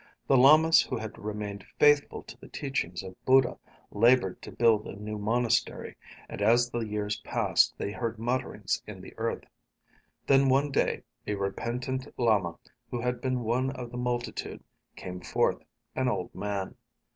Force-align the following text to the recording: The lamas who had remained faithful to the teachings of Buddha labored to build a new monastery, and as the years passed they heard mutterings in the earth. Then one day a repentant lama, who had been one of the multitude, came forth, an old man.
The 0.25 0.35
lamas 0.35 0.81
who 0.81 0.97
had 0.97 1.15
remained 1.19 1.63
faithful 1.77 2.23
to 2.23 2.35
the 2.41 2.47
teachings 2.47 3.03
of 3.03 3.23
Buddha 3.23 3.59
labored 3.91 4.41
to 4.41 4.51
build 4.51 4.87
a 4.87 4.95
new 4.95 5.19
monastery, 5.19 5.95
and 6.27 6.41
as 6.41 6.71
the 6.71 6.79
years 6.79 7.17
passed 7.19 7.75
they 7.77 7.91
heard 7.91 8.17
mutterings 8.17 8.81
in 8.87 9.01
the 9.01 9.13
earth. 9.19 9.43
Then 10.25 10.49
one 10.49 10.71
day 10.71 11.03
a 11.27 11.35
repentant 11.35 12.07
lama, 12.17 12.55
who 12.89 12.99
had 13.01 13.21
been 13.21 13.41
one 13.41 13.69
of 13.69 13.91
the 13.91 13.97
multitude, 13.97 14.63
came 14.95 15.21
forth, 15.21 15.61
an 15.95 16.07
old 16.07 16.33
man. 16.33 16.77